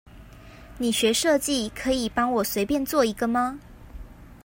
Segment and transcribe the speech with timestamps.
[0.79, 3.59] 你學設計，可以幫我隨便做一個嗎？